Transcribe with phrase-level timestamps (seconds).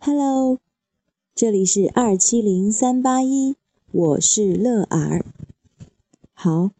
[0.00, 0.58] Hello，
[1.34, 3.56] 这里是二七零三八一，
[3.90, 5.24] 我是乐尔。
[6.34, 6.72] 好，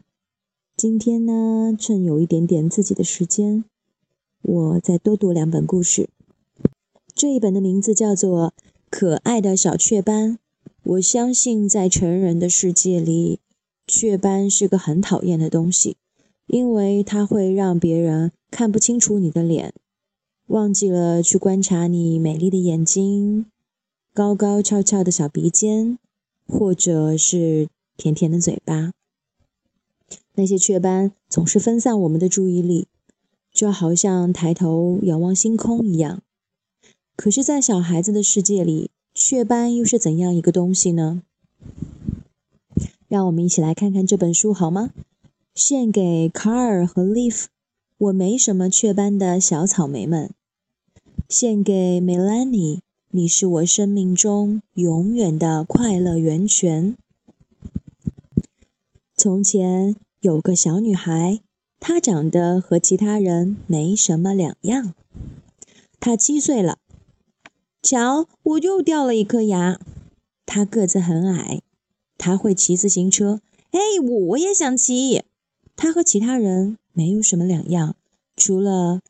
[0.77, 3.64] 今天呢，趁有一点点自己的时间，
[4.43, 6.11] 我再多读两本故事。
[7.14, 8.53] 这一本的名字叫做
[8.91, 10.32] 《可爱的小雀斑》。
[10.82, 13.39] 我相信，在成人的世界里，
[13.87, 15.96] 雀斑是个很讨厌的东西，
[16.49, 19.73] 因为它会让别人看不清楚你的脸，
[20.49, 23.46] 忘记了去观察你美丽的眼睛、
[24.12, 25.96] 高高翘翘的小鼻尖，
[26.49, 28.90] 或者是甜甜的嘴巴。
[30.35, 32.89] 那些雀斑总是分散我们的注意力，
[33.53, 36.23] 就好像抬头仰望星空一样。
[37.17, 41.23] 可是，在小孩子的世界里，雀斑又是怎样一个东西呢？
[43.07, 44.91] 让我们一起来看看这本书好吗？
[45.55, 47.45] 献给卡尔和 Leaf，
[47.97, 50.33] 我没什么雀斑的小草莓们。
[51.29, 52.81] 献给 Melanie，
[53.12, 56.97] 你是我生命中永远的快乐源泉。
[59.17, 61.41] 从前有个小女孩，
[61.79, 64.92] 她长得和其他人没什么两样。
[66.01, 66.79] 她七岁了。
[67.85, 69.79] 瞧，我又掉了一颗牙。
[70.47, 71.61] 他个子很矮，
[72.17, 73.43] 他会骑自行车。
[73.73, 75.23] 哎，我也想骑。
[75.77, 77.95] 他和其他人没有什么两样，
[78.37, 79.01] 除了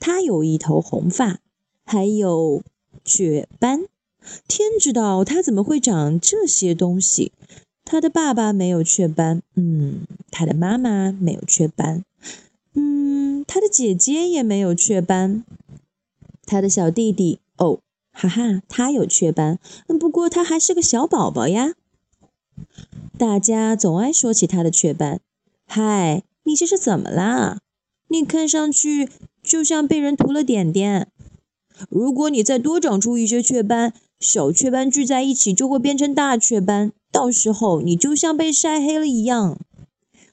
[0.00, 1.38] 他有一头红发，
[1.84, 2.64] 还有
[3.04, 3.84] 雀斑。
[4.48, 7.30] 天知道他怎么会长这些东西。
[7.84, 12.02] 他的爸爸没有雀斑，嗯，他的妈妈没有雀斑，
[12.72, 15.44] 嗯，他的姐姐也没有雀斑，
[16.46, 17.78] 他的小弟弟哦。
[18.16, 19.58] 哈哈，他有雀斑，
[19.98, 21.74] 不过他还是个小宝宝呀。
[23.18, 25.20] 大家总爱说起他的雀斑。
[25.66, 27.58] 嗨，你这是怎么啦？
[28.08, 29.08] 你看上去
[29.42, 31.08] 就像被人涂了点点。
[31.88, 39.58] 如果你再多长出一些雀斑，小雀斑聚在一起就会变成大雀斑，到时候你就像被晒黑了一样。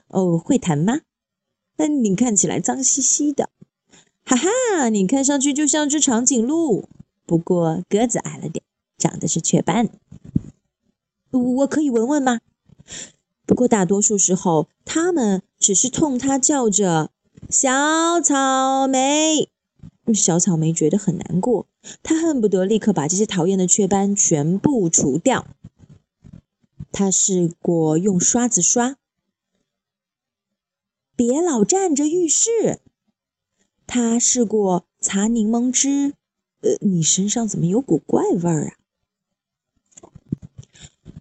[0.07, 0.99] 哦，会弹吗？
[1.77, 3.49] 那你看起来脏兮兮的。
[4.23, 6.87] 哈哈，你看上去就像只长颈鹿。
[7.31, 8.61] 不过个子矮了点，
[8.97, 9.87] 长的是雀斑。
[11.31, 12.41] 我可以闻闻吗？
[13.45, 17.09] 不过大多数时候，他们只是冲他叫着
[17.49, 19.47] “小草莓”。
[20.13, 21.67] 小草莓觉得很难过，
[22.03, 25.47] 他恨不得立刻把这些讨厌的雀斑全部除掉。
[26.91, 28.97] 他试过用刷子刷，
[31.15, 32.81] 别老站着浴室。
[33.87, 36.15] 他试过擦柠檬汁。
[36.61, 38.73] 呃，你身上怎么有股怪味儿啊？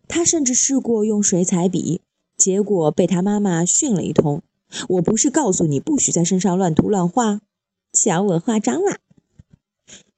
[0.09, 2.01] 他甚至试过用水彩笔，
[2.37, 4.43] 结果被他妈妈训了一通。
[4.89, 7.41] 我不是告诉你不许在身上乱涂乱画？
[7.93, 8.99] 瞧我画脏了！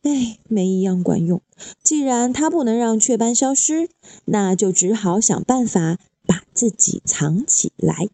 [0.02, 1.40] 哎，没一样管用。
[1.82, 3.88] 既然他不能让雀斑消失，
[4.24, 8.08] 那就只好想办法把自己藏起来。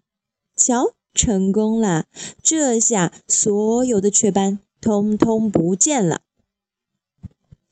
[0.55, 2.07] 瞧，成功了！
[2.43, 6.21] 这下所有的雀斑通通不见了。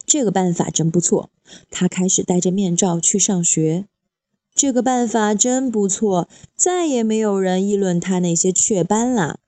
[0.07, 1.31] 这个办法真不错，
[1.71, 3.87] 他开始戴着面罩去上学。
[4.55, 9.41] 这个办法真不错，再也没有人议论他那些雀斑了。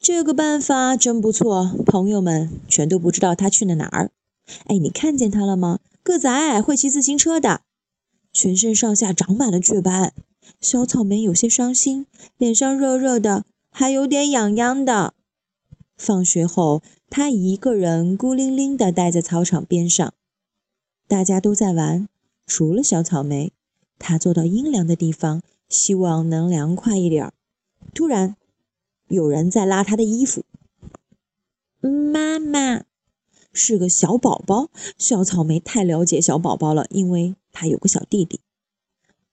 [0.00, 4.10] 这个办法真不错，朋友们全都不知道他去了哪儿。
[4.66, 5.78] 哎，你看见他了吗？
[6.02, 7.62] 个子矮矮，会骑自行车的，
[8.32, 10.12] 全身上下长满了雀斑。
[10.60, 12.06] 小草莓有些伤心，
[12.36, 15.14] 脸上热热的，还有点痒痒的。
[15.98, 16.82] 放学后。
[17.10, 20.12] 他一个人孤零零地待在操场边上，
[21.06, 22.06] 大家都在玩，
[22.46, 23.52] 除了小草莓。
[23.98, 27.32] 他坐到阴凉的地方，希望能凉快一点。
[27.94, 28.36] 突然，
[29.08, 30.44] 有人在拉他的衣服。
[31.80, 32.84] 妈妈
[33.54, 34.68] 是个小宝宝，
[34.98, 38.40] 小草莓太了解小宝宝了，因为他有个小弟弟。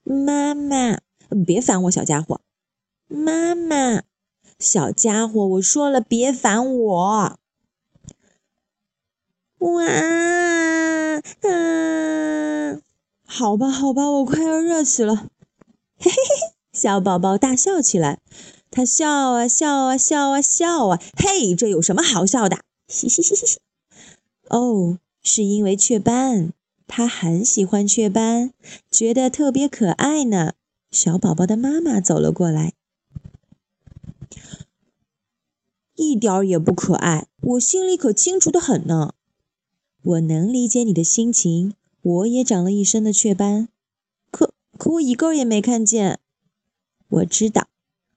[0.03, 1.01] 妈妈，
[1.45, 2.39] 别烦我，小家伙。
[3.07, 4.03] 妈妈，
[4.59, 7.39] 小家伙，我说了，别烦我。
[9.59, 9.83] 哇，
[11.41, 12.81] 嗯，
[13.25, 15.15] 好吧，好吧，我快要热死了。
[15.97, 18.19] 嘿嘿嘿，小宝宝大笑起来，
[18.69, 22.59] 他笑啊笑啊笑啊笑啊，嘿，这有什么好笑的？
[22.87, 23.59] 嘻嘻嘻嘻嘻。
[24.49, 26.51] 哦，是因为雀斑，
[26.85, 28.51] 他很喜欢雀斑，
[28.91, 30.53] 觉得特别可爱呢。
[30.91, 32.73] 小宝宝的妈妈走了过来，
[35.95, 39.13] 一点儿也不可爱，我心里可清楚的很呢。
[40.01, 43.69] 我能理解你的心情，我也长了一身的雀斑，
[44.29, 46.19] 可可我一个也没看见。
[47.07, 47.67] 我知道，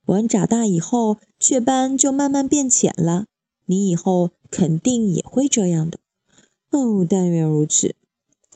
[0.04, 3.26] 我长大以后雀斑就慢慢变浅了，
[3.66, 5.98] 你以后肯定也会这样的。
[6.70, 7.94] 哦，但愿如此。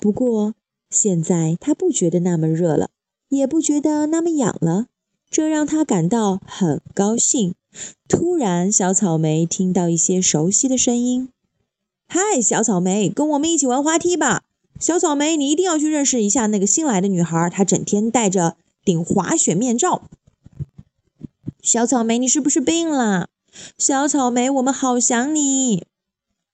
[0.00, 0.54] 不过
[0.90, 2.90] 现在他不觉得那么热了，
[3.28, 4.88] 也不觉得那么痒了，
[5.32, 7.54] 这让他感到很高兴。
[8.06, 11.30] 突然，小草莓听到一些熟悉的声音。
[12.06, 14.42] 嗨，小草莓，跟我们一起玩滑梯吧！
[14.78, 20.02] 小草莓，你一定要去认识一下那个新来的女孩，她整天戴着顶滑雪面罩。
[21.62, 23.30] 小草莓，你是不是病了？
[23.78, 25.86] 小草莓，我们好想你。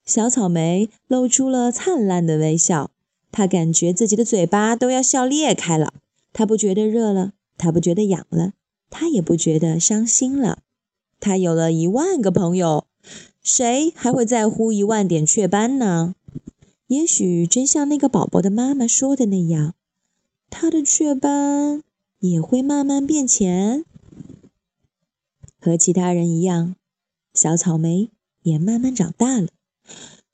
[0.06, 2.92] 小草莓露出了灿烂的微笑，
[3.32, 5.94] 她感觉自己的嘴巴都要笑裂开了。
[6.32, 8.52] 她不觉得热了，她不觉得痒了，
[8.90, 10.62] 他也不觉得伤心了。
[11.20, 12.86] 他有了一万个朋友。
[13.40, 16.14] 谁还会在乎一万点雀斑呢？
[16.88, 19.74] 也许真像那个宝宝的妈妈说的那样，
[20.50, 21.82] 他的雀斑
[22.18, 23.86] 也会慢慢变浅，
[25.58, 26.76] 和其他人一样，
[27.32, 28.10] 小草莓
[28.42, 29.48] 也慢慢长大了。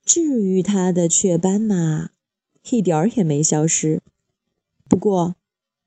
[0.04, 2.10] 至于他的雀斑嘛，
[2.70, 4.02] 一点儿也没消失。
[4.88, 5.36] 不过，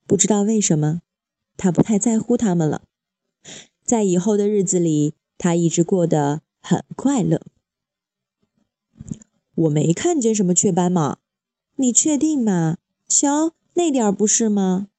[0.05, 1.01] 不知道为什么，
[1.57, 2.83] 他不太在乎他们了。
[3.83, 6.41] 在以后的日子里，他一直过得。
[6.59, 7.43] 很快乐，
[9.55, 11.19] 我没看见什么雀斑嘛？
[11.77, 12.77] 你确定吗？
[13.07, 14.89] 瞧那点儿不是吗？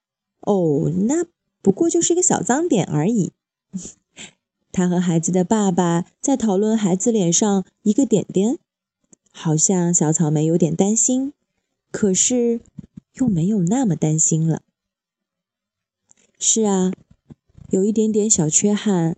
[0.41, 1.27] 哦，那
[1.61, 3.33] 不过就是一个小脏点而已。
[4.73, 8.59] 他和孩子的爸爸在讨论孩子脸上一个点点，
[9.31, 11.35] 好像小草莓有点担心，
[11.91, 12.63] 可是
[13.15, 14.63] 又没有那么担心了。
[16.39, 16.93] 是啊，
[17.71, 19.17] 有一点点小缺憾。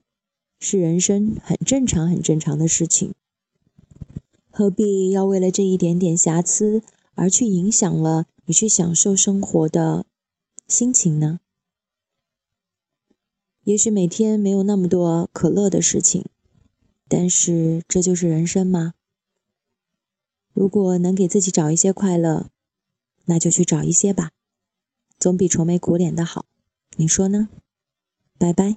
[0.63, 3.15] 是人生很正常、很正常的事情，
[4.51, 6.83] 何必要为了这一点点瑕疵
[7.15, 10.05] 而去影响了你去享受生活的
[10.69, 11.41] 心情呢？
[13.65, 16.27] 也许每天没有那么多可乐的事情，
[17.09, 18.93] 但是这就是人生吗？
[20.53, 22.51] 如果能给自己找一些快乐，
[23.25, 24.33] 那就去找一些吧，
[25.19, 26.45] 总比愁眉苦脸的好。
[26.97, 27.49] 你说呢？
[28.39, 28.77] 拜拜。